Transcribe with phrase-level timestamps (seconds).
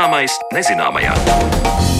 [0.00, 1.99] Zināmais nezināmajā.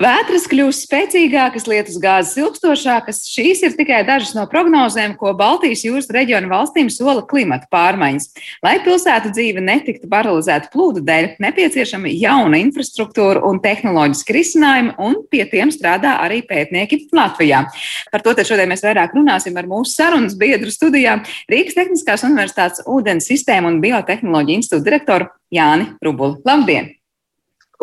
[0.00, 3.18] Vētras kļūs spēcīgākas, lietus gāzes ilgstošākas.
[3.28, 8.30] Šīs ir tikai dažas no prognozēm, ko Baltijas jūras reģiona valstīm sola klimata pārmaiņas.
[8.64, 15.44] Lai pilsētu dzīve netiktu paralizēta plūdu dēļ, nepieciešama jauna infrastruktūra un tehnoloģiski risinājumi, un pie
[15.52, 17.66] tiem strādā arī pētnieki Latvijā.
[18.08, 21.20] Par to šodien mēs vairāk runāsim ar mūsu sarunas biedru studijā
[21.52, 26.40] Rīgas Tehniskās Universitātes ūdens sistēmu un biotehnoloģiju institūta direktoru Jāni Rubuli.
[26.48, 26.94] Labdien!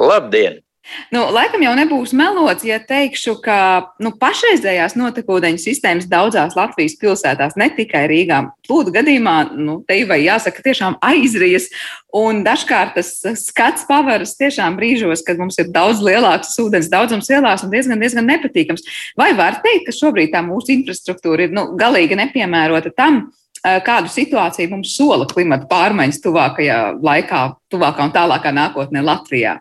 [0.01, 0.63] Labdien!
[1.11, 3.57] Nu, laikam jau nebūs melots, ja teikšu, ka
[4.03, 10.21] nu, pašreizējās notekūdeņu sistēmas daudzās Latvijas pilsētās, ne tikai Rīgā, plūdu gadījumā, nu, te vai
[10.23, 11.69] jāsaka, tiešām aizrijas.
[12.17, 13.11] Un dažkārt tas
[13.41, 18.27] skats pavaras tiešām brīžos, kad mums ir daudz lielāks ūdens daudzums ielās un diezgan, diezgan
[18.31, 18.87] nepatīkams.
[19.19, 23.27] Vai var teikt, ka šobrīd tā mūsu infrastruktūra ir nu, galīgi nepiemērota tam,
[23.61, 29.57] kādu situāciju mums sola klimata pārmaiņas tuvākajā laikā, tuvākā un tālākā nākotnē Latvijā?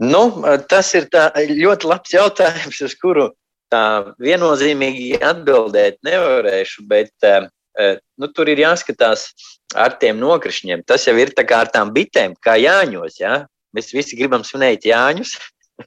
[0.00, 0.22] Nu,
[0.70, 1.10] tas ir
[1.52, 3.28] ļoti labs jautājums, uz kuru
[3.70, 9.28] tā viennozīmīgi atbildēt nevarēšu, bet nu, tur ir jāskatās
[9.76, 10.86] ar tiem nokrišņiem.
[10.88, 13.20] Tas jau ir kā ar tām bitēm, kā Jāņos.
[13.20, 13.44] Ja?
[13.76, 15.36] Mēs visi gribam svinēt Jāņus,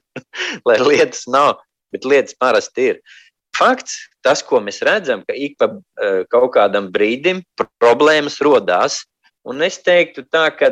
[0.68, 1.58] lai lietas nav,
[1.92, 3.02] bet lietas parasti ir.
[3.54, 5.68] Fakts, tas, ko mēs redzam, ka ik pa
[6.30, 7.42] kaut kādam brīdim
[7.82, 9.02] problēmas rodās.
[9.44, 10.70] Un es teiktu tā, ka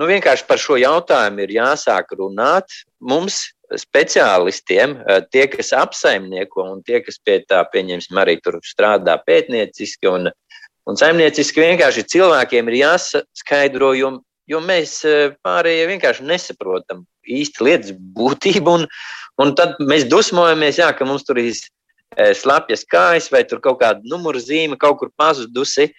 [0.00, 2.72] Nu, vienkārši par šo jautājumu ir jāsāk runāt.
[3.04, 3.42] Mums,
[3.78, 10.08] speciālistiem, eh, tie, kas apsaimnieko un tie, kas pie tā, pieņemsim, arī tur strādā pētnieciski
[10.08, 10.30] un,
[10.86, 17.92] un saimnieciski, vienkārši cilvēkiem ir jāskaidro, jo, jo mēs eh, pārējie vienkārši nesaprotam īsti lietas
[17.92, 18.78] būtību.
[18.78, 18.88] Un,
[19.40, 23.80] un tad mēs dusmojamies, jā, ka mums tur ir eh, slapjas kājas vai tur kaut
[23.84, 25.92] kāda numurzīme kaut kur pazudusi.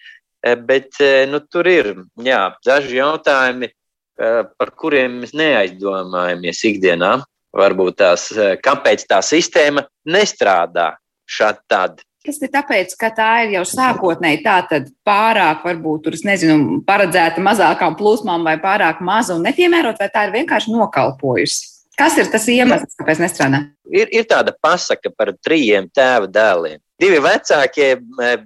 [0.44, 0.98] Bet
[1.32, 1.86] nu, tur ir
[2.20, 3.70] jā, daži jautājumi,
[4.18, 7.16] par kuriem mēs neaizdomājamies ikdienā.
[7.54, 8.32] Varbūt tās,
[8.66, 10.96] kāpēc tā sistēma nestrādā
[11.30, 12.02] šādi tad.
[12.24, 17.98] Tas ir tāpēc, ka tā ir jau sākotnēji tātad pārāk, varbūt tur, nezinu, paredzēta mazākām
[18.00, 21.70] plūsmām vai pārāk maza un nepiemērot, vai tā ir vienkārši nokalpojusi.
[22.00, 23.60] Kas ir tas iemesls, kāpēc nestrādā?
[23.92, 26.80] Ir, ir tāda pasaka par trījiem tēva dēliem.
[27.02, 27.90] Divi vecākie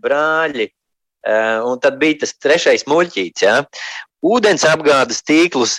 [0.01, 0.67] brāļi,
[1.25, 3.43] un tad bija tas trešais muļķīts.
[3.43, 3.61] Ja?
[4.25, 5.77] ūdens apgādes tīklus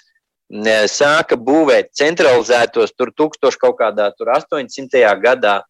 [0.89, 5.03] sāka būvēt centralizētos tur 1000 kaut kādā tur 800.
[5.23, 5.61] gadā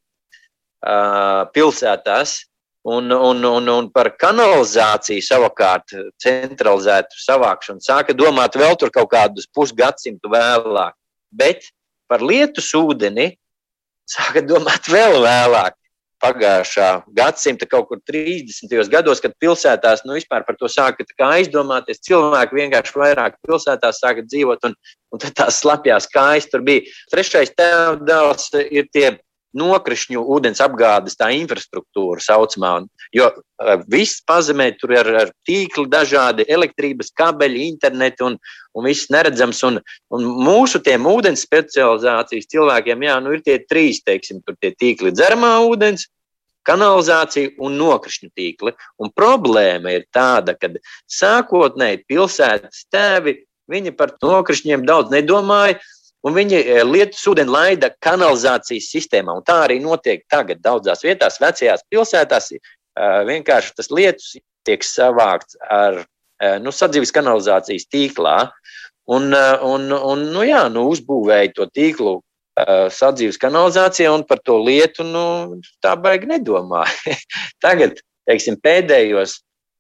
[1.53, 2.45] pilsētās.
[2.89, 5.93] Un, un, un, un par kanalizāciju savukārt
[6.23, 10.95] centralizētu savākšanu sāka domāt vēl tur kaut kādus pusgadsimtu vēlāk.
[11.29, 11.67] Bet
[12.09, 13.35] par lietus ūdeni
[14.09, 15.75] sāka domāt vēl vēlāk
[16.23, 18.73] pagājušā gadsimta kaut kur 30.
[18.93, 22.03] gados, kad pilsētās nu, vispār par to sāka aizdomāties.
[22.07, 24.77] Cilvēki vienkārši vairāk pilsētās sāka dzīvot, un,
[25.15, 26.87] un tās slapjās kājas tur bija.
[27.13, 29.13] Trešais tēvdēls ir tie
[29.59, 32.73] nokrišņu ūdens apgādes tā infrastruktūra saucamā.
[33.15, 38.39] Jo uh, viss pazemē tur ir ar tīkli dažādi elektrības kabeļi, interneti un,
[38.75, 39.63] un viss neredzams.
[39.69, 39.81] Un,
[40.15, 45.57] un mūsu tiem ūdens specializācijas cilvēkiem, jā, nu ir tie trīs, teiksim, tie tīkli dzeramā
[45.67, 46.09] ūdens,
[46.69, 48.75] kanalizācija un nokrišņu tīkli.
[49.03, 50.71] Un problēma ir tāda, ka
[51.11, 53.39] sākotnēji pilsētas tēvi,
[53.97, 55.79] par nokrišņiem daudz nedomāja,
[56.27, 59.39] un viņi e, lietus ūdeni laida kanalizācijas sistēmā.
[59.39, 62.53] Un tā arī notiek tagad daudzās vietās, vecajās pilsētās.
[62.55, 62.61] E,
[63.29, 64.37] vienkārši tas lietus
[64.67, 68.39] tiek savākts ar e, nu, sadzīves kanalizācijas tīklā.
[69.09, 72.19] Un, un, un nu, jā, nu, uzbūvēja to tīklu
[72.93, 76.83] sadzīves kanalizācijā, un par to lietu nu, tā baigi nedomā.
[77.65, 79.39] Tagad, teiksim, pēdējos,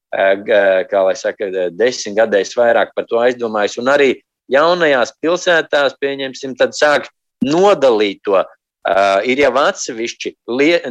[0.08, 4.12] kā lai saka, desmit gadēs vairāk par to aizdomājos, un arī
[4.52, 7.08] jaunajās pilsētās, pieņemsim, tad sāk
[7.44, 8.40] nodalīt to.
[8.88, 10.32] Uh, ir jau atsevišķi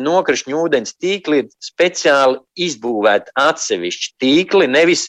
[0.03, 2.37] nokrišņu ūdens tīkli, ir speciāli
[2.67, 5.07] izbūvēti atsevišķi tīkli, nevis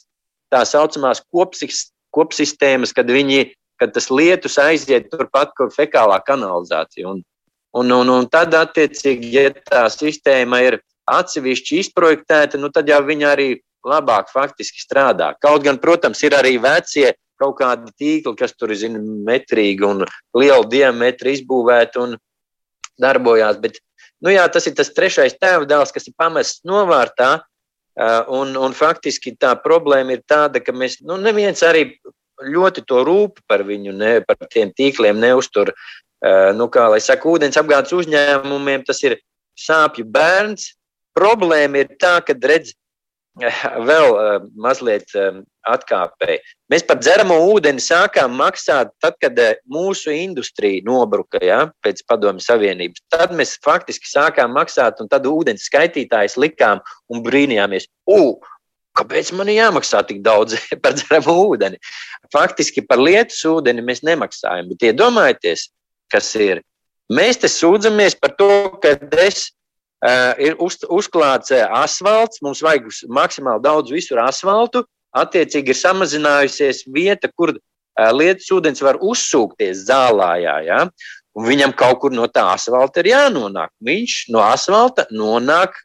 [0.49, 3.51] tā saucamās kopsis, kopsistēmas, kad, viņi,
[3.83, 7.13] kad tas lietus aiziet turpat, kur fekālā kanalizācija.
[7.13, 7.21] Un,
[7.77, 13.33] un, un, un tad, attiecīgi, ja tā sistēma ir atsevišķi izprojektēta, nu, tad jau viņa
[13.35, 13.51] arī
[13.85, 15.35] labāk faktiski strādā.
[15.43, 20.05] Kaut gan, protams, ir arī vecie kaut kādi tīkli, kas tur ir metrīgi un
[20.37, 22.17] liela diametra izbūvēti un
[23.01, 23.61] darbojās.
[23.63, 23.79] Bet,
[24.25, 27.39] nu jā, tas ir tas trešais tēvdēls, kas ir pamests novārtā.
[28.31, 31.89] Un, un faktiski tā problēma ir tāda, ka mēs, nu, neviens arī
[32.39, 35.73] ļoti to rūp par viņu, ne, par tiem tīkliem neuztur.
[36.55, 39.19] Nu, kā lai saka, ūdens apgādes uzņēmumiem tas ir
[39.59, 40.73] sāpju bērns.
[41.19, 42.77] Problēma ir tā, ka redz,
[43.39, 44.15] vēl
[44.55, 45.11] mazliet
[45.73, 46.41] atkāpēji.
[46.73, 52.45] Mēs par dzeramo ūdeni sākām maksāt tad, kad eh, mūsu industrija nobruka ja, pēc Padomju
[52.45, 53.05] Savienības.
[53.13, 56.83] Tad mēs faktiski sākām maksāt, un tad ūdens skaitītājs likām
[57.13, 57.89] un brīnījāmies.
[58.11, 58.39] U,
[58.99, 61.81] kāpēc man jāmaksā tik daudz par dzeramu ūdeni?
[62.35, 65.69] Faktiski par lietus ūdeni mēs nemaksājam, bet iedomājieties,
[66.13, 66.65] kas ir.
[67.09, 68.51] Mēs te sūdzamies par to,
[68.83, 69.49] ka es
[69.99, 74.85] Uh, ir uz, uzklāts uh, asfalts, mums vajag maksimāli daudz visur asfaltu.
[75.17, 80.57] Attiecīgi ir samazinājusies vieta, kur uh, lietas ūdens var uzsūkties zālājā.
[80.67, 80.83] Ja?
[81.39, 83.73] Un viņam kaut kur no tā asfalta ir jānonāk.
[83.85, 85.79] Viņš no asfalta nonāk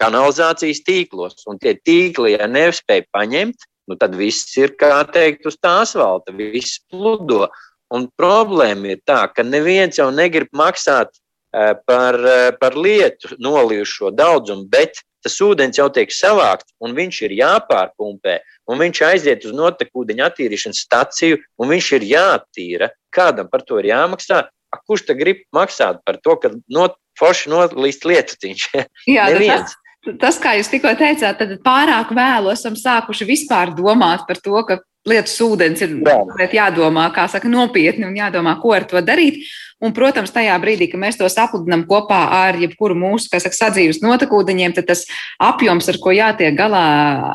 [0.00, 5.56] kanalizācijas tīklos, un tie tīkli, ja nespēj paņemt, nu tad viss ir, kā teikt, uz
[5.62, 7.46] tā asfalta, viss pludo.
[7.94, 11.14] Un problēma ir tā, ka neviens jau negrib maksāt
[11.56, 17.20] Eh, par, eh, par lietu nolījušo daudzumu, bet tas ūdens jau tiek savākts un viņš
[17.24, 18.34] ir jāpārpumpē,
[18.70, 22.90] un viņš aiziet uz notekūdeņa attīrīšanas staciju, un viņš ir jāattīra.
[23.14, 24.44] Kādam par to ir jāmaksā?
[24.46, 28.66] A, kurš te grib maksāt par to, ka no, forši nolīst lietutiņš?
[29.16, 29.28] Jā.
[29.38, 29.76] Tas,
[30.22, 34.80] tas, kā jūs tikko teicāt, tad pārāk vēlu esam sākuši vispār domāt par to, ka
[35.06, 36.48] lietas ūdens ir Jā.
[36.60, 39.46] jādomā, kā saka, nopietni un jādomā, ko ar to darīt.
[39.84, 44.72] Un, protams, tajā brīdī, kad mēs to sapludinām kopā ar jebkuru mūsu saka, sadzīves notekūdeņiem,
[44.78, 45.02] tad tas
[45.36, 46.84] apjoms, ar ko jātiek galā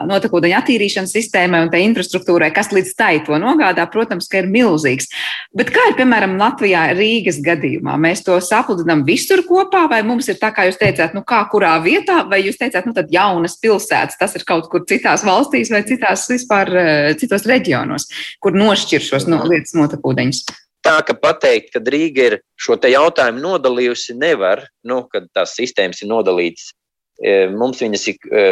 [0.09, 5.11] notekūdeņa attīrīšanas sistēmai un tai infrastruktūrai, kas līdz tai to nogādā, protams, ir milzīgs.
[5.53, 7.99] Bet kā ir, piemēram, Latvijā, Rīgas gadījumā?
[8.01, 11.75] Mēs to sapludinām visur kopā, vai mums ir tā, kā jūs teicāt, nu kā kurā
[11.85, 15.85] vietā, vai jūs teicāt, nu tad jaunas pilsētas, tas ir kaut kur citās valstīs vai
[15.85, 18.09] citās vispār eh, citos reģionos,
[18.41, 20.70] kur nošķir šos no, lietas notekūdeņus?
[20.81, 26.09] Tā ka pateikt, ka Rīga ir šo jautājumu nodalījusi, nevar, nu, kad tās sistēmas ir
[26.09, 26.71] nodalītas.
[27.21, 28.45] E, mums viņas ir e,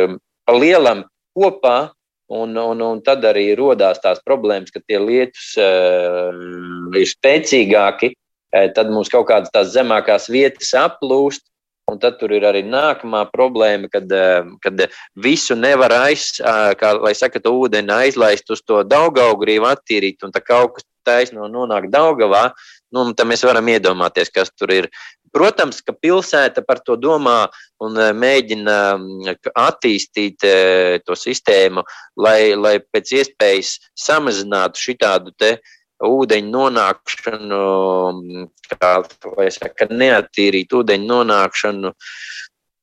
[0.46, 1.04] pa lielam
[1.34, 1.90] kopā,
[2.30, 6.30] un, un, un tad arī rodās tās problēmas, ka tie lietus uh,
[6.94, 8.12] ir spēcīgāki,
[8.76, 11.50] tad mums kaut kādas tās zemākās vietas aplūst,
[11.90, 14.12] Un tad tur ir arī nākamā problēma, kad,
[14.64, 14.86] kad
[15.18, 16.36] visu nevar aiz,
[16.80, 22.50] kā saka, ūdeni aizlaist uz to daugaugrīvu attīrīt, un tā kaut kas taisno nonāk Daugavā,
[22.94, 24.90] nu, tad mēs varam iedomāties, kas tur ir.
[25.30, 27.52] Protams, ka pilsēta par to domā
[27.86, 28.78] un mēģina
[29.62, 30.46] attīstīt
[31.06, 31.84] to sistēmu,
[32.18, 33.76] lai, lai pēc iespējas
[34.08, 35.52] samazinātu šitādu te
[36.08, 37.62] ūdeņu nonākšanu,
[38.74, 38.92] kā
[39.36, 41.94] lai saka, neattīrīt ūdeņu nonākšanu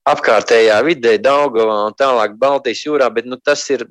[0.07, 3.83] apkārtējā vidē, Daugavā un tālāk Baltijas jūrā, bet nu, tas ir,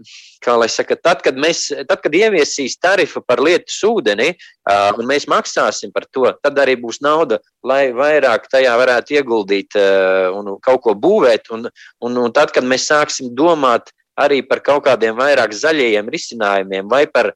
[0.43, 5.09] kā lai saka, tad, kad, mēs, tad, kad ieviesīs tarifu par lietus ūdeni uh, un
[5.09, 10.55] mēs maksāsim par to, tad arī būs nauda, lai vairāk tajā varētu ieguldīt uh, un
[10.63, 11.51] kaut ko būvēt.
[11.55, 11.67] Un,
[11.99, 17.05] un, un tad, kad mēs sāksim domāt arī par kaut kādiem vairāk zaļajiem risinājumiem vai
[17.11, 17.33] par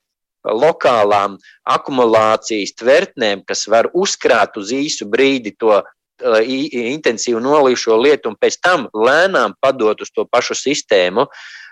[0.47, 1.35] lokālām
[1.67, 5.81] akumulācijas tvertnēm, kas var uzkrāt uz īsu brīdi to
[6.19, 11.27] intensīvi nolīju šo lietu un pēc tam lēnām padot uz to pašu sistēmu.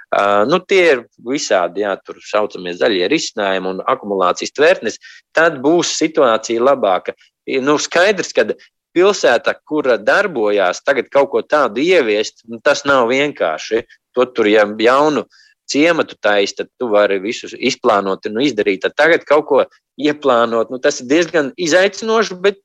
[0.07, 4.99] Uh, nu, tie ir visādi, jā, tur saucamie zaļie risinājumi un akumulācijas tvertnes.
[5.35, 7.15] Tad būs situācija labāka.
[7.63, 8.47] Nu, skaidrs, ka
[8.95, 13.83] pilsēta, kura darbojās, tagad kaut ko tādu ieviest, nu, tas nav vienkārši.
[14.15, 15.27] To tur ja jaunu
[15.69, 18.85] ciematu taisa, tad tu vari visu izplānot un izdarīt.
[18.85, 19.65] Tad tagad kaut ko
[19.99, 22.63] ieplānot, nu, tas ir diezgan izaicinoši, bet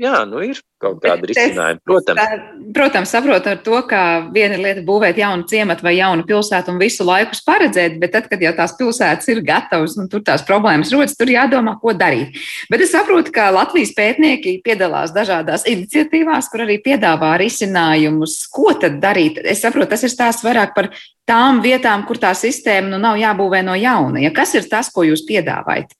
[0.00, 1.80] jā, nu ir kaut kāda risinājuma.
[1.86, 2.44] Protams.
[2.76, 4.00] Protams, saprotu ar to, ka
[4.34, 8.28] viena lieta ir būvēt jaunu ciematu vai jaunu pilsētu un visu laiku paredzēt, bet tad,
[8.30, 12.36] kad jau tās pilsētas ir gatavas un tur tās problēmas rodas, tur jādomā, ko darīt.
[12.72, 19.00] Bet es saprotu, ka Latvijas pētnieki piedalās dažādās iniciatīvās, kur arī piedāvā risinājumus, ko tad
[19.02, 19.40] darīt.
[19.44, 20.92] Es saprotu, tas ir stāsts vairāk par
[21.26, 24.20] tām vietām, kur tā sistēma nu, nav jābūvē no jauna.
[24.22, 25.96] Ja kas ir tas, ko jūs piedāvājat?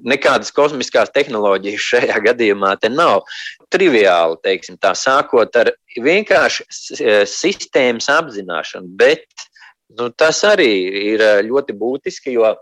[0.00, 3.22] Nekādas kosmiskās tehnoloģijas šajā gadījumā nav.
[3.72, 6.66] Triviāli, teiksim, tā sākot ar vienkārši
[7.28, 9.24] sistēmas apzināšanu, bet
[9.98, 10.72] nu, tas arī
[11.14, 12.54] ir ļoti būtiski, jo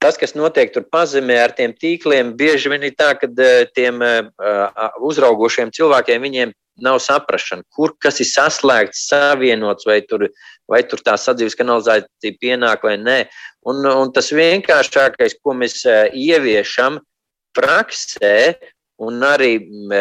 [0.00, 3.28] tas, kas notiek tur pazemē ar tiem tīkliem, bieži vien ir tā, ka
[3.76, 4.00] tiem
[5.04, 10.28] uzraugošiem cilvēkiem viņiem nav saprašana, kur kas ir saslēgts, savienots, vai tur,
[10.70, 13.18] vai tur tā sadzīves kanalizācija pienāk vai nē.
[13.66, 17.00] Un, un tas vienkāršākais, ko mēs eh, ieviešam
[17.56, 18.56] praksē,
[19.02, 19.58] un arī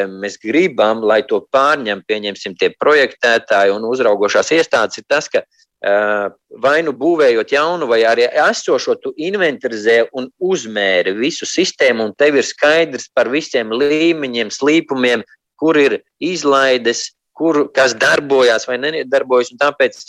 [0.07, 6.27] mēs gribam, lai to pārņem, pieņemsim, tie projektētāji un uzraugošās iestādes, ir tas, ka eh,
[6.63, 12.39] vai nu būvējot jaunu, vai arī esošo, tu inventarizē un uzmēri visu sistēmu, un tev
[12.39, 15.25] ir skaidrs par visiem līmeņiem, slīpumiem,
[15.59, 19.53] kur ir izlaides, kur, kas darbojas vai nedarbojas.
[19.59, 20.01] Tāpēc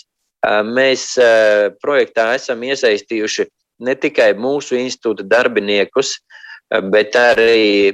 [0.66, 1.12] mēs
[1.82, 3.48] projektā esam iesaistījuši
[3.86, 6.16] ne tikai mūsu institūta darbiniekus,
[6.90, 7.92] bet arī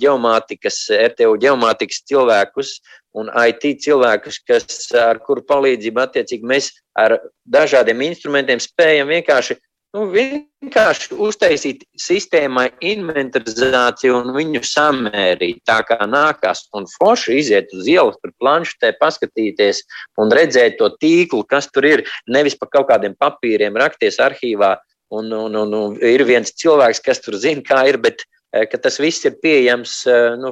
[0.00, 2.76] ģeomātikas, RTU ģeomātikas cilvēkus
[3.16, 9.56] un IT cilvēkus, kas, ar kuru palīdzību attiecīgi mēs ar dažādiem instrumentiem spējam vienkārši
[9.94, 16.66] nu, vienkārši uztaisīt sistēmai inventarizāciju un viņu samērīt tā, kā nākās.
[16.76, 19.82] Un forši iziet uz ielas, tur planšetē, paskatīties
[20.22, 22.04] un redzēt to tīklu, kas tur ir.
[22.28, 24.76] Nevis pa kaut kādiem papīriem rakties arhīvā.
[25.14, 28.80] Un, un, un, un ir viens cilvēks, kas tur zina, kā ir, bet eh, ka
[28.82, 30.50] tas viss ir pieejams eh, nu,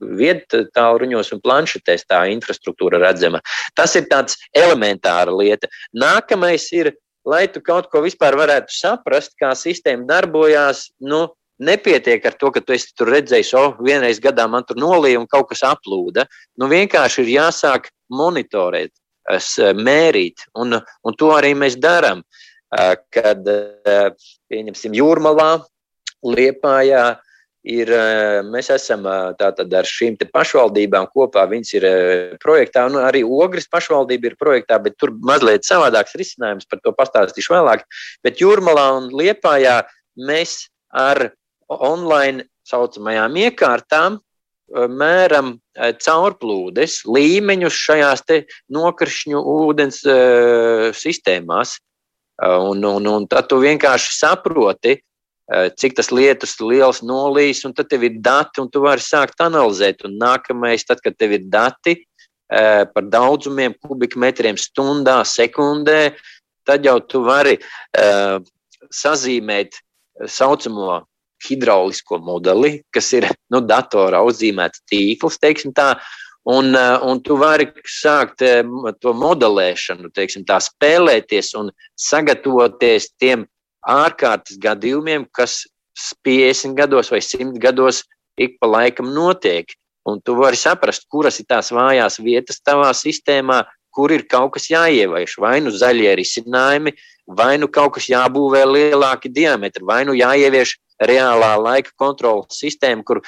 [0.00, 3.42] viedtāluņos un planšetēs, tā infrastruktūra redzama.
[3.76, 5.68] Tas ir tāds elementāra lieta.
[5.92, 6.94] Nākamais ir
[7.28, 11.26] lai tu kaut ko vispār varētu saprast, kā sistēma darbojās, nu,
[11.62, 15.20] nepietiek ar to, ka tu esi tur redzējis, o, oh, vienreiz gadā man tur nolīja
[15.20, 16.26] un kaut kas aplūda.
[16.58, 18.94] Nu, vienkārši ir jāsāk monitorēt,
[19.78, 22.24] mērīt, un, un to arī mēs darām.
[23.12, 23.48] Kad,
[24.50, 25.50] pieņemsim, jūrmalā,
[26.24, 27.04] liepājā,
[27.62, 31.44] ir, eh, mēs esam eh, tātad ar šīm pašvaldībām kopā.
[31.50, 36.66] Viņas ir eh, projektā, un arī Ogres pašvaldība ir projektā, bet tur mazliet savādāks risinājums,
[36.68, 37.86] par to pastāstīšu vēlāk.
[38.22, 39.82] Bet Jūrmalā un Liepājā
[40.18, 41.30] mēs ar
[41.72, 44.20] online saucamajām iekārtām
[44.72, 48.22] mēram caurplūdes līmeņus šajās
[48.72, 49.98] nokrišņu ūdens
[50.96, 51.74] sistēmās.
[52.42, 54.94] Un, un, un tad tu vienkārši saproti,
[55.50, 60.04] cik tas lietus liels nolīs, un tad tev ir dati, un tu vari sākt analizēt.
[60.06, 66.14] Un nākamais, tad, kad tev ir dati eh, par daudzumiem, kubikmetriem stundā, sekundē,
[66.64, 68.38] tad jau tu vari uh,
[68.94, 69.80] sazīmēt
[70.30, 71.00] saucamo
[71.42, 75.96] hidraulisko modeli, kas ir nu, datorā uzzīmēts tīkls, teiksim tā,
[76.46, 78.44] un, un tu vari sākt
[79.02, 83.46] to modelēšanu, teiksim tā, spēlēties un sagatavoties tiem
[83.88, 85.62] ārkārtas gadījumiem, kas
[86.24, 88.02] 50 gados vai 100 gados
[88.36, 89.74] ik pa laikam notiek.
[90.08, 93.62] Un tu vari saprast, kuras ir tās vājās vietas tavā sistēmā,
[93.94, 95.36] kur ir kaut kas jāievērš.
[95.38, 96.94] Vai nu zaļie risinājumi,
[97.38, 103.22] vai nu kaut kas jābūvē lielāki diametri, vai nu jāievieš reālā laika kontrolas sistēma, kur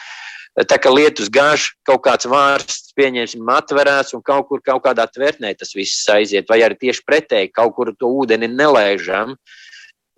[0.66, 5.54] tā kā lietus gāž, kaut kāds vārsts, pieņemsim, atverās un kaut kur kaut kādā tvertnē
[5.58, 9.34] tas viss aiziet, vai arī tieši pretēji kaut kur to ūdeni nelaižam.
[9.34, 9.63] Uh,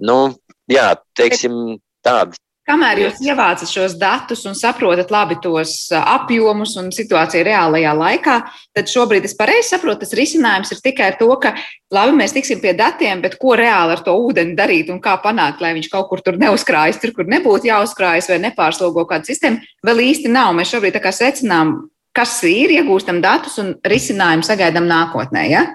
[0.02, 0.34] Nu,
[0.70, 2.36] jā, teiksim, tādi.
[2.66, 8.34] Kamēr jūs ievācat šos datus un saprotat labi tos apjomus un situāciju reālajā laikā,
[8.74, 11.52] tad šobrīd es pareizi saprotu, tas risinājums ir tikai to, ka
[11.94, 15.62] labi, mēs tiksim pie datiem, bet ko reāli ar to ūdeni darīt un kā panākt,
[15.62, 20.02] lai viņš kaut kur tur neuzkrājas, tur, kur nebūtu jāuzkrājas vai nepārslogo kādu sistēmu, vēl
[20.10, 20.50] īsti nav.
[20.58, 21.76] Mēs šobrīd tā kā secinām,
[22.18, 25.46] kas ir, iegūstam datus un risinājumu sagaidām nākotnē.
[25.54, 25.68] Ja?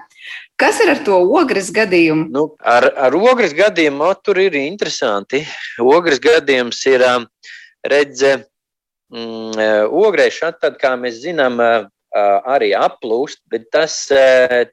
[0.62, 2.28] Kas ir ar to ogres gadījumu?
[2.30, 5.40] Nu, ar, ar ogres gadījumu tur ir interesanti.
[5.82, 7.02] Ogres gadījums ir
[7.90, 8.30] redze,
[9.10, 11.58] mm, ogrē šādi, tad, kā mēs zinām,
[12.54, 13.96] arī aplūst, bet tas,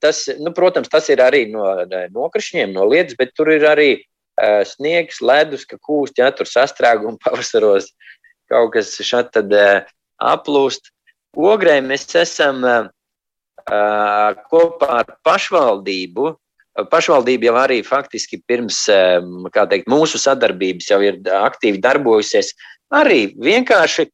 [0.03, 1.65] tas nu, protams, tas ir arī no
[2.13, 3.89] nokrišņiem, no lietas, bet tur ir arī
[4.69, 7.89] sniegs, ledus, ka kūst, ja tur sastrēgumi pavasaros
[8.51, 9.65] kaut kas šādi
[10.21, 10.93] aplūst.
[11.33, 12.61] Ogrē mēs esam
[13.69, 16.33] kopā ar pašvaldību.
[16.89, 22.53] Pašvaldība jau arī faktiski pirms teikt, mūsu sadarbības jau ir aktīvi darbojusies.
[22.95, 24.07] Arī vienkārši,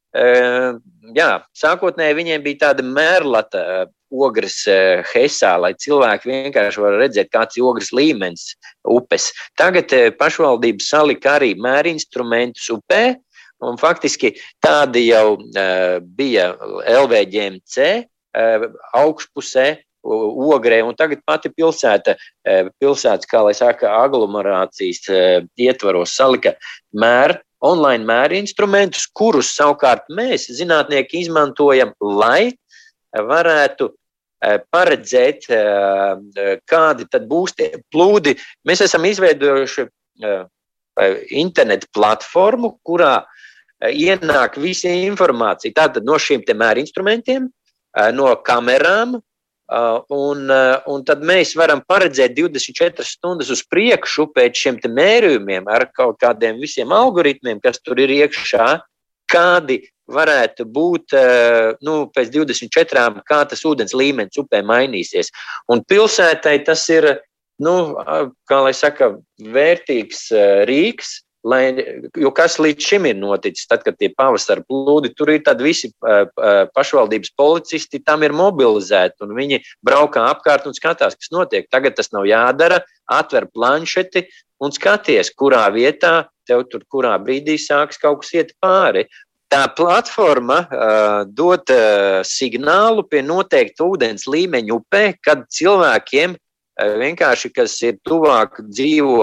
[1.15, 4.63] jā, sākotnēji viņiem bija tāda mērlata ogres
[5.11, 9.29] heisā, lai cilvēki vienkārši var redzēt, kāds ir ogres līmenis upes.
[9.59, 13.03] Tagad pašvaldība salika arī mērinstrumentus upē,
[13.63, 14.33] un faktiski
[14.63, 15.37] tādi jau
[16.17, 16.51] bija
[16.97, 19.67] LVģMC, Eh, augšpusē,
[20.05, 22.15] ogrē, un tagad pati pilsēta,
[22.45, 26.55] eh, pilsētas, kā lai saka, aglomerācijas eh, ietvaros salika
[26.93, 32.53] mēru, online mēru instrumentus, kurus savukārt mēs, zinātnieki, izmantojam, lai
[33.15, 33.93] varētu
[34.69, 35.47] paredzēt,
[36.69, 38.35] kādi tad būs tie plūdi.
[38.67, 39.87] Mēs esam izveidojuši
[41.39, 43.23] internetu platformu, kurā
[43.81, 47.63] ienāk visa informācija tātad no šiem mēru instrumentiem, Eh,
[48.13, 49.19] no kamerām.
[49.65, 55.65] Eh, un, eh, un tad mēs varam paredzēt 24 stundas uz priekšu pēc šiem mērījumiem
[55.65, 58.67] ar kaut kādiem visiem algoritmiem, kas tur ir iekšā,
[59.25, 61.15] kādi varētu būt
[61.81, 65.31] nu, pēc 24, kā tas ūdens līmenis upē mainīsies.
[65.67, 67.23] Un pilsētai tas ir,
[67.57, 67.97] nu,
[68.45, 70.29] kā lai saka, vērtīgs
[70.69, 71.61] rīks, Lai,
[72.17, 77.35] jo kas līdz šim ir noticis, tad, kad tie pavasara plūdi, tur ir visi pašvaldības
[77.37, 81.69] policisti, tam ir mobilizēti, un viņi braukā apkārt un skatās, kas notiek.
[81.69, 84.25] Tagad tas nav jādara, atver planšeti,
[84.65, 89.05] un skaties, kurā vietā tev tur kurā brīdī sāks kaut kas iet pāri.
[89.51, 96.33] Tā platforma uh, dod uh, signālu pie noteikta ūdens līmeņa upē, kad cilvēkiem
[96.75, 99.19] vienkārši, kas ir tuvāk dzīvo,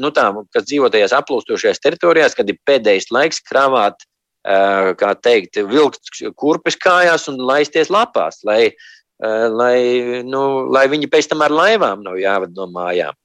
[0.00, 4.06] nu tā, kas dzīvo tajās aplūstošajās teritorijās, kad ir pēdējais laiks kravāt,
[4.48, 11.10] uh, kā teikt, vilkt kurpes kājās un laisties lapās, lai, uh, lai, nu, lai viņi
[11.12, 13.18] pēc tam ar laivām nav jāved no mājām.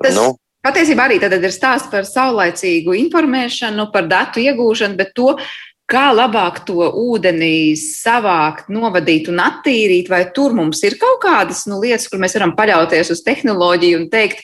[0.00, 0.16] Tas...
[0.16, 5.32] Nu, Patiesībā arī tad ir stāsts par saulaicīgu informēšanu, par datu iegūšanu, bet to,
[5.92, 11.80] kā labāk to ūdenī savākt, novadīt un attīrīt, vai tur mums ir kaut kādas nu,
[11.82, 14.40] lietas, kur mēs varam paļauties uz tehnoloģiju un teikt,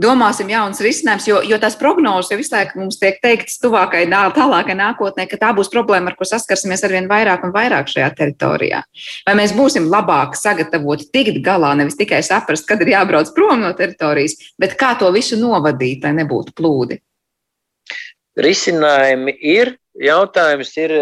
[0.00, 4.76] domāsim jaunas risinājumus, jo, jo tās prognozes jau visu laiku mums tiek teiktas tuvākai, tālākai
[4.78, 8.82] nākotnē, ka tā būs problēma, ar ko saskarsimies arvien vairāk un vairāk šajā teritorijā.
[9.26, 13.74] Vai mēs būsim labāk sagatavoti tikt galā, nevis tikai saprast, kad ir jābrauc prom no
[13.76, 17.02] teritorijas, bet kā to visu novadīt, lai nebūtu plūdi?
[18.42, 20.92] Risinājumi ir, Jautājums ir,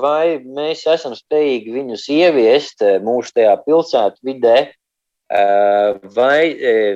[0.00, 6.40] vai mēs esam spējīgi viņus ieviest eh, mūsu tajā pilsētu vidē, eh, vai,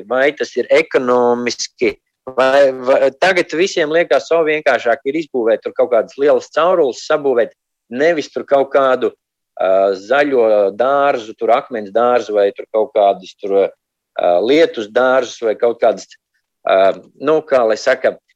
[0.09, 1.99] vai tas ir ekonomiski.
[2.39, 7.53] Vai, vai, tagad visiem liekas, ka vienkāršāk ir izbūvēt kaut kādas lielas caurules, sabūvēt
[7.91, 13.57] nevis tur kaut kādu uh, zaļo dārzu, tur akmens dārzu vai tur kaut kādus tur,
[13.67, 16.07] uh, lietus dārzus vai kaut kādas,
[16.63, 18.32] uh, nu, kā lai saka, E,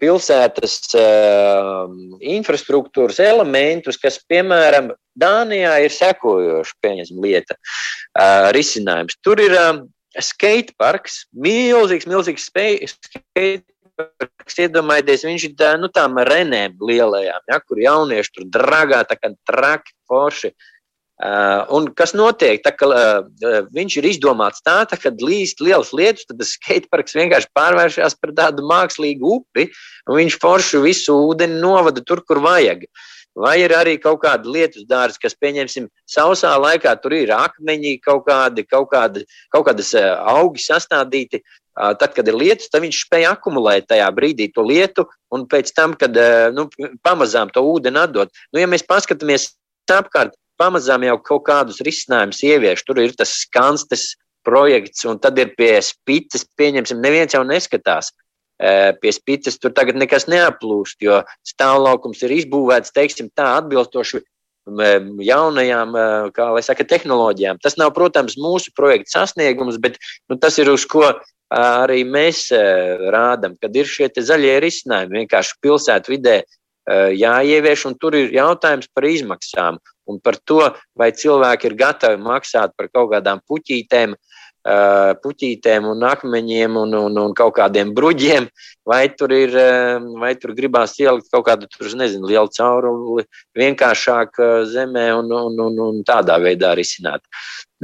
[0.00, 1.90] pilsētas uh,
[2.20, 6.74] infrastruktūras elementus, kas, piemēram, Dānijā ir sekojoša
[7.22, 9.14] lieta, uh, risinājums.
[9.22, 9.84] Tur ir um,
[10.18, 13.62] skateparks, milzīgs, milzīgs skateparks.
[14.58, 19.30] Iedomājieties, viņš ir tā, nu, tām renēm lielajām, ja, kur jaunieši tur dragā, tā kā
[19.46, 20.50] traki, forši.
[20.50, 20.73] Uh, Uh,
[21.24, 22.60] un kas notiek?
[22.64, 27.48] Tā, ka, uh, viņš ir izdomāts tā, tā kad līst lielas lietas, tad skateparks vienkārši
[27.56, 29.70] pārvēršas par tādu mākslīgu upi,
[30.08, 32.84] un viņš foršu visu ūdeni novada tur, kur vajag.
[33.34, 38.28] Vai ir arī kaut kāda lietus dārza, kas, pieņemsim, sausā laikā tur ir akmeņi, kaut
[38.28, 41.42] kādi, kaut kādi, kaut kādas augi sastādīti.
[41.74, 45.96] Tad, kad ir lietus, tad viņš spēja akumulēt tajā brīdī to lietu, un pēc tam,
[45.98, 46.14] kad
[46.54, 46.68] nu,
[47.02, 48.30] pamazām to ūdeni atdot.
[48.54, 49.50] Nu, ja mēs paskatāmies
[49.90, 52.84] apkārt, pamazām jau kaut kādus risinājumus ievieš.
[52.86, 54.12] Tur ir tas skanstes
[54.44, 58.12] projekts, un tad ir pie spīces, pieņemsim, neviens jau neskatās.
[59.00, 64.22] Pie spīces tur tagad nekas neaplūst, jo stāvlaukums ir izbūvēts, teiksim, tā atbilstoši
[64.64, 65.96] jaunajām,
[66.32, 67.58] kā lai saka, tehnoloģijām.
[67.60, 69.98] Tas nav, protams, mūsu projekta sasniegums, bet
[70.30, 71.10] nu, tas ir uz ko
[71.54, 72.46] arī mēs
[73.12, 76.38] rādām, kad ir šie zaļie risinājumi vienkārši pilsētu vidē
[77.16, 79.78] jāievieš, un tur ir jautājums par izmaksām
[80.10, 80.60] un par to,
[80.98, 84.16] vai cilvēki ir gatavi maksāt par kaut kādām puķītēm,
[85.24, 88.48] puķītēm un akmeņiem un, un, un kaut kādiem bruģiem,
[88.88, 89.52] vai tur, ir,
[90.20, 93.26] vai tur gribās ielikt kaut kādu, tur, nezinu, lielu cauruli
[93.60, 94.40] vienkāršāk
[94.72, 97.20] zemē un, un, un, un tādā veidā risināt.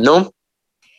[0.00, 0.30] Nu,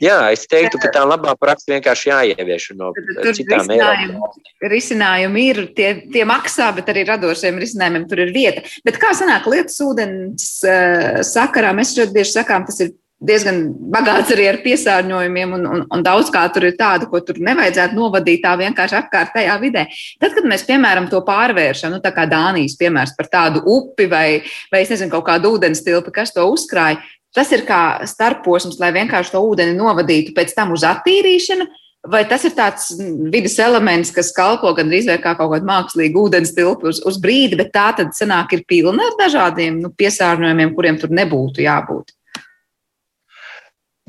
[0.01, 4.39] Jā, es teiktu, ka tā labā praksa vienkārši jāievieš no tur citām Eiropas.
[4.71, 8.65] Risinājumi ir, tie, tie maksā, bet arī radošiem risinājumiem tur ir vieta.
[8.87, 11.75] Bet kā sanāk lietas ūdens uh, sakarā?
[11.77, 13.61] Mēs ļoti bieži sakām, tas ir diezgan
[13.93, 17.97] bagāts arī ar piesārņojumiem, un, un, un daudz kā tur ir tāda, ko tur nevajadzētu
[17.97, 19.85] novadīt tā vienkārši apkārtējā vidē.
[20.21, 24.27] Tad, kad mēs, piemēram, to pārvēršam, nu, tā kā Dānijas piemērs par tādu upi vai,
[24.73, 26.97] vai es nezinu, kaut kādu ūdens tilpi, kas to uzkrāja,
[27.35, 31.67] Tas ir kā starposms, lai vienkārši to ūdeni novadītu pēc tam uz attīrīšanu,
[32.11, 32.89] vai tas ir tāds
[33.31, 37.59] vidas elements, kas kalpo gandrīz vai kā kaut kāda mākslīga ūdens tilpa uz, uz brīdi,
[37.59, 42.11] bet tā tad sanāk ir pilna ar dažādiem nu, piesārņojumiem, kuriem tur nebūtu jābūt?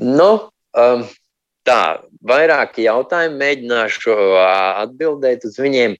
[0.03, 0.31] Nu,
[0.75, 1.05] um,
[1.67, 1.81] tā,
[2.27, 4.17] vairāki jautājumi mēģināšu
[4.83, 5.95] atbildēt uz viņiem.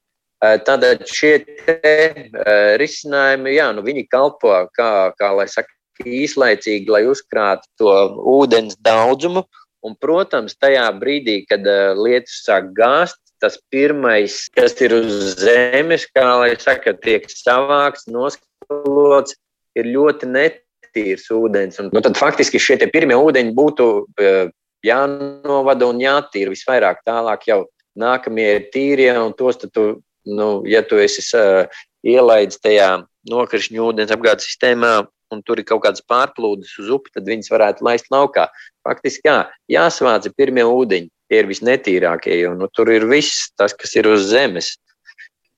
[0.68, 1.94] Tātad šie te,
[2.28, 5.72] uh, risinājumi, jā, nu, viņi kalpo, kā, kā lai saka,
[6.08, 7.94] īslaicīgi, lai uzkrātu to
[8.38, 9.46] ūdens daudzumu.
[9.84, 16.06] Un, protams, tajā brīdī, kad uh, lietus sāk gāzt, tas pirmais, kas ir uz zemes,
[16.16, 19.36] kā lai saka, tiek savākts, noskalots,
[19.76, 21.82] ir ļoti netīrs ūdens.
[21.84, 24.54] Un, nu, tad faktiski šie pirmie ūdeņi būtu uh,
[24.88, 27.04] jānovada un jātīra visvairāk.
[27.08, 27.64] Tālāk jau
[28.00, 29.88] nākamie ir tīrie, un tos tu,
[30.24, 31.68] nu, ja tu esi uh,
[32.08, 35.02] ielaidis tajā nokrišņu ūdens apgādes sistēmā,
[35.34, 38.48] un tur ir kaut kādas pārplūdes uz upi, tad viņas varētu laist laukā.
[38.86, 39.40] Faktiski, jā,
[39.72, 41.10] jāsvāca pirmie ūdeņi.
[41.32, 44.76] Tie ir visnetīrākie, jo nu, tur ir viss tas, kas ir uz zemes.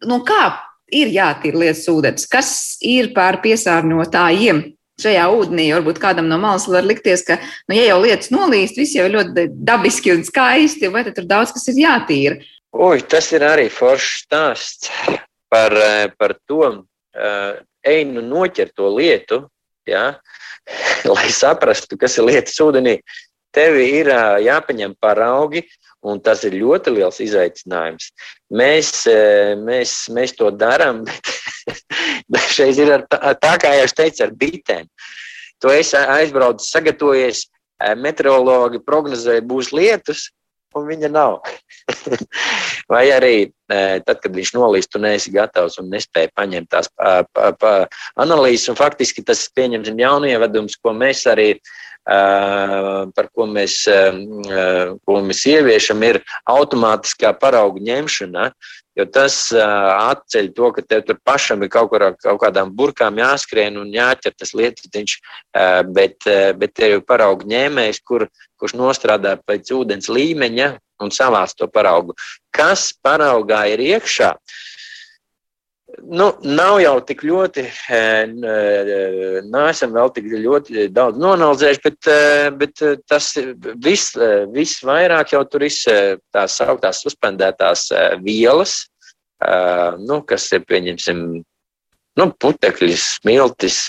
[0.06, 0.54] Nu, kā
[0.94, 2.28] ir jātīra lietas ūdens?
[2.32, 2.50] Kas
[2.86, 4.64] ir pār piesārņotājiem?
[5.02, 7.36] Šajā ūdenī varbūt kādam no malas var likties, ka,
[7.68, 11.52] nu, ja jau lietas nolīst, viss jau ir ļoti dabiski un skaisti, vai tur daudz
[11.52, 12.40] kas ir jātīra.
[12.76, 14.92] Ui, tas ir arī foršs stāsts
[15.52, 15.76] par,
[16.16, 19.44] par to, uh, ej nu noķer to lietu,
[19.90, 20.06] ja,
[21.14, 23.00] lai saprastu, kas ir lietas ūdenī.
[23.56, 24.10] Tev ir
[24.44, 25.64] jāpaņem paraugi,
[26.06, 28.10] un tas ir ļoti liels izaicinājums.
[28.54, 28.92] Mēs,
[29.64, 31.06] mēs, mēs to darām,
[31.68, 31.82] bet
[32.36, 34.90] dažreiz ir tā, tā, kā jau es teicu, ar bitēm.
[35.64, 37.46] Tu esi aizbraucis, sagatavojies,
[38.00, 40.28] meteorologi prognozēja, būs lietus,
[40.76, 41.40] un viņa nav.
[42.92, 43.36] Vai arī
[43.68, 47.74] tad, kad viņš nolīst, tu neesi gatavs un nespēji paņemt tās pa, pa, pa
[48.22, 48.70] analīzes.
[48.74, 51.50] Un faktiski tas pieņemsim jaunievedums, ko mēs arī,
[52.06, 58.52] par ko mēs, ko mēs ieviešam, ir automātiskā paraugu ņemšana.
[58.96, 59.62] Jo tas uh,
[60.14, 64.36] atceļ to, ka tev tur pašam ir kaut, kur, kaut kādām burkām jāskrien un jāķer
[64.40, 70.08] tas lietiņš, uh, bet, uh, bet tev ir paraugu ņēmējs, kur, kurš nostrādā pēc ūdens
[70.08, 70.70] līmeņa
[71.04, 72.16] un savāc to paraugu.
[72.56, 74.32] Kas paraugā ir iekšā?
[76.04, 77.64] Nu, nav jau tik ļoti,
[79.48, 82.10] neesam vēl tik ļoti daudz nonalizējuši, bet,
[82.60, 83.30] bet tas
[83.86, 84.18] viss,
[84.52, 85.78] viss vairāk jau tur ir
[86.36, 87.88] tās sauktās suspendētās
[88.26, 88.78] vielas,
[90.04, 91.22] nu, kas ir, pieņemsim,
[92.20, 93.80] nu, putekļi, smiltis,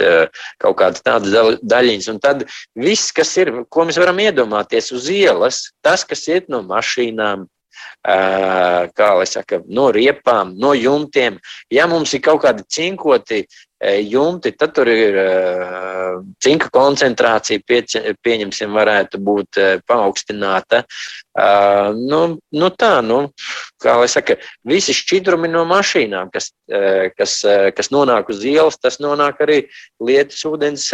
[0.62, 2.08] kaut kādas tādas daļiņas.
[2.12, 2.46] Un tad
[2.78, 7.48] viss, kas ir, ko mēs varam iedomāties uz ielas, tas, kas iet no mašīnām,
[8.06, 11.40] kā lai saka, no riepām, no jumtiem.
[11.72, 13.44] Ja mums ir kaut kādi cinkoti
[13.84, 15.16] jumti, tad tur ir
[16.42, 17.60] cinka koncentrācija,
[18.24, 20.84] pieņemsim, varētu būt paaugstināta.
[21.96, 22.20] Nu,
[22.52, 23.18] nu tā, nu,
[23.82, 26.52] kā lai saka, visi šķidrumi no mašīnām, kas,
[27.18, 27.38] kas,
[27.76, 29.60] kas nonāk uz ielas, tas nonāk arī
[30.00, 30.88] lietas ūdens,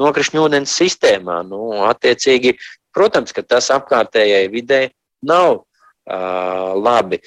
[0.00, 1.42] nokrišņu ūdens sistēmā.
[1.48, 2.56] Nu, attiecīgi,
[2.96, 4.88] protams, ka tas apkārtējai videi
[5.26, 5.66] nav
[6.06, 7.20] labi.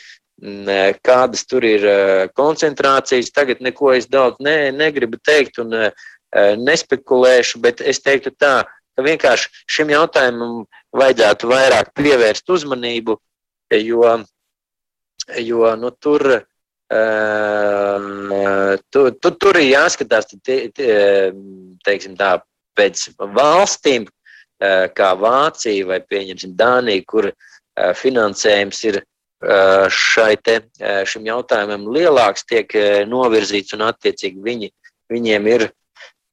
[1.04, 1.84] Kādas tur ir
[2.32, 5.74] koncentrācijas, tagad neko es daudz ne, negribu teikt un
[6.64, 8.64] nespekulēšu, bet es teiktu tā,
[8.96, 10.62] ka vienkārši šim jautājumam
[10.96, 13.18] vajadzētu vairāk pievērst uzmanību,
[13.76, 14.14] jo,
[15.44, 16.28] jo nu, tur,
[18.92, 20.88] tur, tur, tur ir jāskatās, te, te,
[21.84, 22.38] teiksim tā,
[22.80, 24.08] pēc valstīm,
[24.96, 26.02] kā Vācija vai,
[26.60, 27.59] Dānija, kur uh, Eh,
[27.96, 32.74] finansējums ir eh, šai te, eh, šim jautājumam lielāks, tiek
[33.10, 34.72] novirzīts un attiecīgi viņi,
[35.14, 35.70] viņiem ir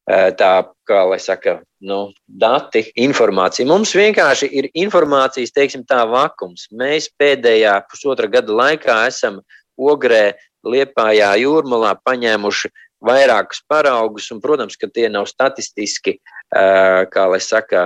[0.06, 0.50] tā,
[0.86, 3.66] kā lai saka, nu, dati, informācija.
[3.66, 6.68] Mums vienkārši ir informācijas, teiksim tā, vakums.
[6.70, 9.40] Mēs pēdējā pusotra gada laikā esam
[9.74, 12.70] ogrē, liepājā, jūrmalā paņēmuši
[13.02, 16.16] vairākus paraugus, un, protams, ka tie nav statistiski,
[16.54, 17.82] kā lai saka,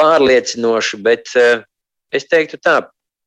[0.00, 1.64] pārliecinoši, bet eh,
[2.12, 2.78] es teiktu tā,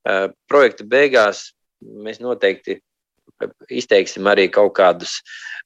[0.08, 1.50] eh, projekta beigās
[1.82, 2.80] mēs noteikti
[3.70, 5.18] izteiksim arī kaut kādus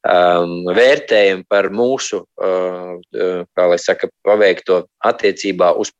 [0.07, 5.91] um, vērtējumus par mūsu, uh, kā lai saka, paveikto attiecībā uz,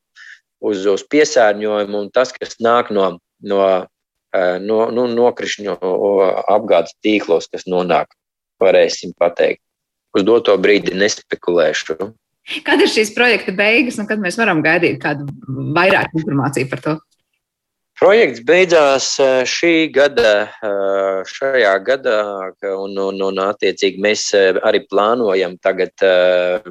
[0.66, 3.12] uz, uz piesārņojumu un tas, kas nāk no,
[3.46, 5.78] no, uh, no, no nokrišņu
[6.50, 8.12] apgādes tīklos, kas nonāk,
[8.62, 9.62] varēsim pateikt.
[10.18, 12.00] Uz doto brīdi nespekulēšu.
[12.66, 15.28] Kad ir šīs projekta beigas un kad mēs varam gaidīt kādu
[15.76, 16.96] vairāk informāciju par to?
[18.00, 22.20] Projekts beidzās eh, šī gada, eh, šajā gadā,
[22.72, 25.92] un, un, un attiecīgi mēs eh, arī plānojam tagad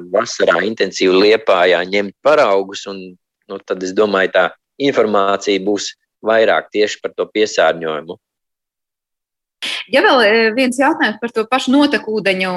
[0.09, 4.47] vasarā intensīvi liepājā ņemt paraugus, un nu, tad es domāju, tā
[4.81, 5.91] informācija būs
[6.25, 8.17] vairāk tieši par to piesārņojumu.
[9.91, 12.51] Ja vēl e, viens jautājums par to pašu notekūdeņu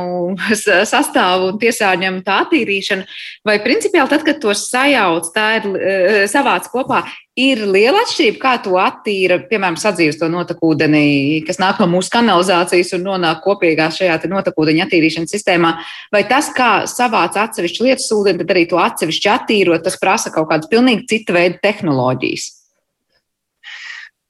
[0.93, 3.07] sastāvu un piesārņojumu tā attīrīšanu,
[3.49, 5.97] vai principiāli tad, kad to sajauc, tā ir e,
[6.31, 7.03] savāc kopā,
[7.39, 12.95] ir liela atšķirība, kā to attīra, piemēram, sadzīves to notekūdeni, kas nāk no mūsu kanalizācijas
[12.99, 15.75] un nonāk kopīgā šajā notekūdeņa attīrīšanas sistēmā,
[16.15, 20.51] vai tas, kā savāc atsevišķu lietas ūdeni, tad arī to atsevišķi attīrot, tas prasa kaut
[20.53, 22.51] kādas pilnīgi cita veida tehnoloģijas.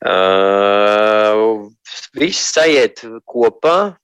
[0.02, 1.70] Uh,
[2.18, 3.96] viss aiziet kopā.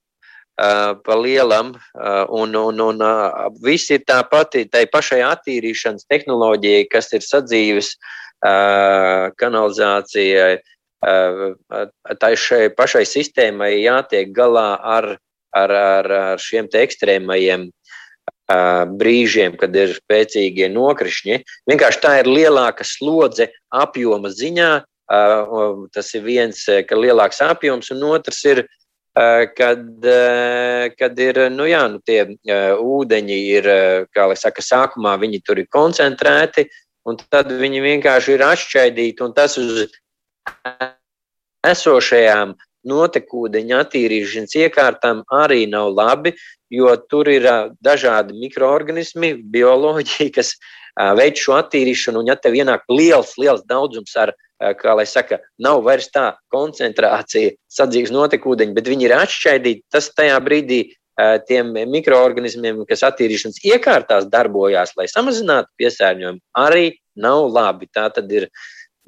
[0.58, 1.68] Pa lielam,
[2.34, 3.02] un, un, un
[3.62, 7.92] viss ir tā pati, tai pašai attīrīšanas tehnoloģijai, kas ir sadzīves
[9.38, 10.58] kanalizācijai,
[12.18, 15.12] tai šai pašai sistēmai jātiek galā ar,
[15.54, 17.70] ar, ar, ar šiem te ekstrēmajiem
[18.98, 21.42] brīžiem, kad ir spēcīgie nokrišņi.
[21.68, 24.70] Vienkārši tā ir lielāka slodze apjoma ziņā,
[25.08, 28.64] Tas ir viens, ka lielāks apjoms, un otrs ir,
[29.56, 29.86] kad,
[30.98, 32.20] kad ir, nu jā, nu tie
[32.76, 33.70] ūdeņi ir,
[34.14, 36.68] kā lai saka, sākumā viņi tur ir koncentrēti,
[37.08, 39.86] un tad viņi vienkārši ir atšķaidīti, un tas uz
[41.66, 42.54] esošajām
[42.88, 46.34] notekūdeņa attīrīšanas iekārtām arī nav labi,
[46.70, 47.48] jo tur ir
[47.84, 50.54] dažādi mikroorganismi, bioloģija, kas
[51.18, 52.22] veic šo attīrīšanu.
[52.22, 57.54] Un, ja tev ienāk liels, liels daudzums ar, kā lai saka, nav vairs tā koncentrācija
[57.72, 60.80] sadzīves notekūdeņi, bet viņi ir atšķaidīti, tas tajā brīdī
[61.48, 67.88] tiem mikroorganismiem, kas attīrīšanas iekārtās darbojās, lai samazinātu piesārņojumu, arī nav labi.
[67.94, 68.46] Tā tad ir,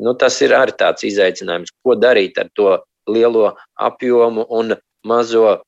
[0.03, 2.79] nu, tas ir arī tāds izaicinājums, ko darīt ar to
[3.11, 4.75] lielo apjomu un
[5.07, 5.61] mazo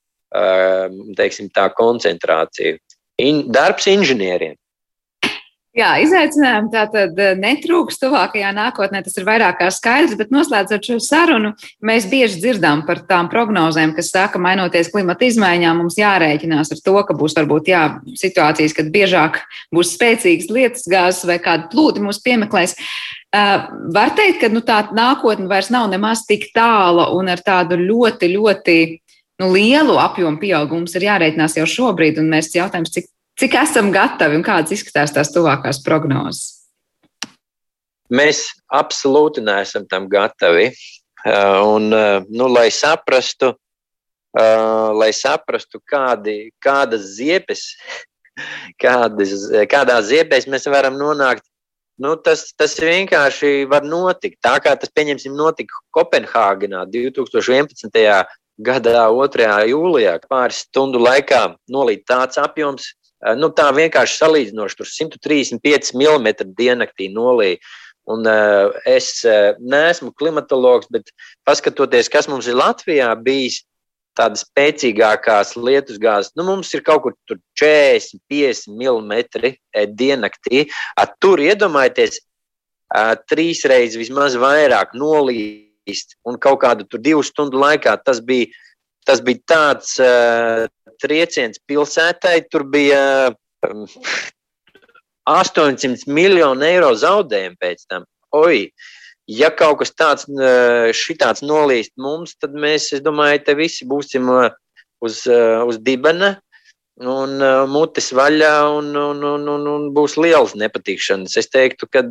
[1.17, 2.79] teiksim, tā koncentrāciju.
[3.21, 4.55] In, darbs inženieriem.
[5.73, 10.97] Jā, izaicinājumi tā tad netrūks tuvākajā nākotnē, tas ir vairāk kā skaidrs, bet noslēdzot šo
[11.01, 16.81] sarunu, mēs bieži dzirdām par tām prognozēm, kas saka, mainoties klimata izmaiņām, mums jārēķinās ar
[16.85, 17.81] to, ka būs varbūt jā,
[18.21, 19.39] situācijas, kad biežāk
[19.73, 22.77] būs spēcīgas lietas gāzes vai kāda plūdi mūs piemeklēs.
[23.33, 23.65] Uh,
[23.97, 28.29] var teikt, ka nu, tā nākotne vairs nav nemaz tik tāla un ar tādu ļoti,
[28.35, 28.77] ļoti
[29.41, 34.37] nu, lielu apjomu pieaugumu ir jārēķinās jau šobrīd, un mēs jautājums, cik Cik esam gatavi
[34.37, 36.67] un kādas izskatās tās tuvākās prognozes?
[38.13, 40.69] Mēs absolūti neesam tam gatavi.
[41.23, 47.63] Uh, un, uh, nu, lai saprastu, uh, lai saprastu kādi, kādas ziepes,
[48.83, 51.47] kādas, kādā ziepēs mēs varam nonākt,
[52.03, 54.41] nu, tas, tas vienkārši var notikt.
[54.43, 57.87] Tā kā tas, pieņemsim, notika Kopenhāgenā 2011.
[58.61, 59.53] gadā, 2.
[59.71, 63.02] jūlijā, pāris stundu laikā nolīt tāds apjoms, Eh,
[63.39, 67.61] nu, tā vienkārši salīdzinoši, tur 135 mm diennaktī nolīja.
[68.11, 71.13] Un, uh, es uh, neesmu klimatologs, bet
[71.47, 73.61] paskatoties, kas mums ir Latvijā bijis,
[74.17, 80.67] tādas spēcīgākās lietusgāzes, nu, mums ir kaut kur 40, 50 mm diennaktī.
[80.99, 87.95] At, tur iedomājieties, uh, trīs reizes vismaz vairāk nolīst, un kaut kādu divu stundu laikā
[88.03, 88.51] tas bija
[89.07, 90.65] tas bija tāds uh,
[91.03, 92.37] trieciens pilsētai.
[92.51, 93.03] Tur bija
[93.67, 93.85] um,
[95.29, 98.07] 800 miljonu eiro zaudējumu pēc tam.
[98.35, 98.67] Oi,
[99.29, 100.27] ja kaut kas tāds
[100.97, 104.31] šitāds nolīst mums, tad mēs, es domāju, te visi būsim
[105.03, 106.35] uz, uz dibena
[106.99, 107.37] un
[107.71, 111.37] mutes vaļā un, un, un, un, un būs liels nepatikšanas.
[111.39, 112.03] Es teiktu, ka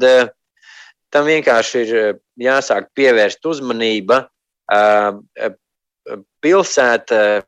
[1.12, 4.24] tam vienkārši ir jāsāk pievērst uzmanība
[6.42, 7.42] pilsēta,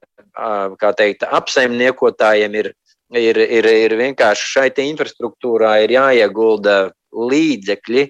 [0.81, 2.73] kā teikt, apsaimniekotājiem ir,
[3.15, 6.79] ir, ir, ir vienkārši šai infrastruktūrā ir jāiegulda
[7.15, 8.09] līdzekļi,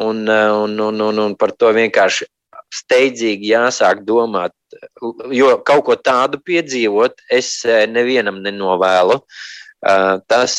[0.00, 2.28] un, un, un, un, un par to vienkārši
[2.70, 4.54] steidzīgi jāsāk domāt.
[5.34, 9.18] Jo kaut ko tādu piedzīvot, es nevienam nenovēlu.
[10.28, 10.54] Tas,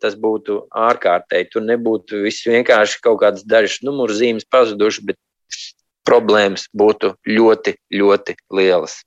[0.00, 1.50] tas būtu ārkārtēji.
[1.52, 5.18] Tur nebūtu vienkārši kaut kādas dažas numurzīmes pazudušas, bet
[6.06, 9.00] problēmas būtu ļoti, ļoti lielas.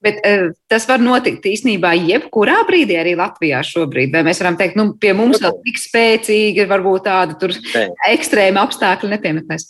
[0.00, 4.14] Bet uh, tas var notikt īstenībā jebkurā brīdī, arī Latvijā šobrīd.
[4.14, 7.52] Vai mēs varam teikt, nu, pie mums vēl tik spēcīgi, varbūt tādi
[8.08, 9.68] ekstrēmi apstākļi nepiemetnēs?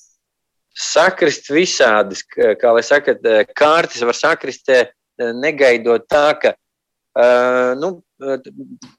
[0.81, 3.17] Sakrist visādas, kā lai saka,
[3.59, 4.71] kārtas var sakrist
[5.19, 7.97] negaidot tā, ka uh, nu,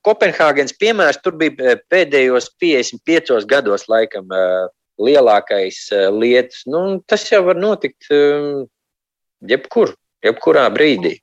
[0.02, 4.26] Kopenhāgenes piemērs tur bija pēdējos 55 gados laikam.
[4.34, 4.68] Uh,
[5.08, 8.64] lielākais uh, lietas, nu, tas jau var notikt um,
[9.48, 11.18] jebkur, jebkurā brīdī.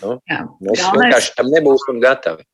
[0.00, 0.96] Nu, Jā, mēs galvenais...
[0.98, 2.46] vienkārši tam nebūsim gatavi.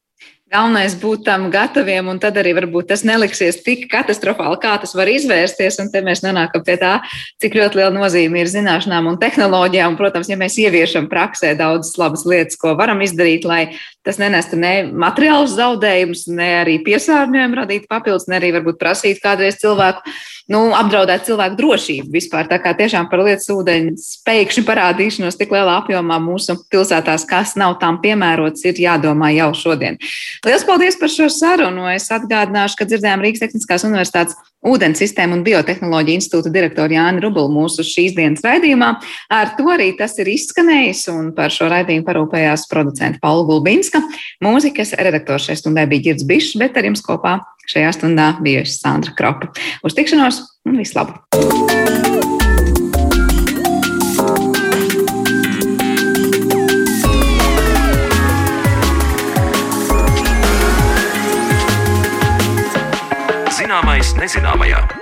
[0.51, 5.07] Galvenais būt tam gataviem, un tad arī varbūt tas neliksies tik katastrofāli, kā tas var
[5.07, 5.79] izvērsties.
[5.79, 6.97] Un te mēs nonākam pie tā,
[7.39, 9.95] cik ļoti liela nozīme ir zināšanām un tehnoloģijām.
[9.95, 13.61] Un, protams, ja mēs ieviešam praksē daudzas labas lietas, ko varam izdarīt, lai
[14.03, 19.61] tas nenestu ne materiālus zaudējumus, ne arī piesārņojumu radīt papildus, ne arī varbūt prasīt kādreiz
[19.63, 20.03] cilvēku
[20.51, 22.49] nu, apdraudēt cilvēku drošību vispār.
[22.51, 27.77] Tā kā tiešām par lietas ūdeņu spēkšņu parādīšanos tik lielā apjomā mūsu pilsētās, kas nav
[27.83, 30.01] tām piemērots, ir jādomā jau šodien.
[30.41, 31.85] Lielas paldies par šo sarunu.
[31.93, 37.53] Es atgādināšu, ka dzirdējām Rīgas Tehniskās Universitātes Ūdens sistēmu un biotehnoloģiju institūta direktoru Jāni Rubulu
[37.53, 38.91] mūsu šīs dienas raidījumā.
[39.37, 44.01] Ar to arī tas ir izskanējis, un par šo raidījumu parūpējās producenta Paula Gulbinska.
[44.45, 49.17] Mūzikas redaktors šajā stundē bija Girds Bišs, bet ar jums kopā šajā stundā bijusi Sandra
[49.17, 49.53] Kropa.
[49.85, 52.49] Uz tikšanos un vislabāk!
[63.71, 65.00] Zināmais nezināmajā.